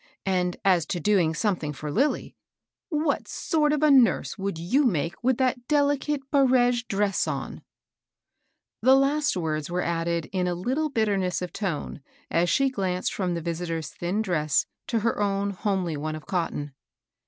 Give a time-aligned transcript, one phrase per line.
[0.25, 2.35] And as to doing something for Lilly,
[2.89, 7.61] what sort of a nurse would you make with that delicate barege dress on?"
[8.81, 12.01] The last words were added in a little bitterness of tone,
[12.31, 16.73] as she glanced from the visitor's thin dress to her own homely one of cotton.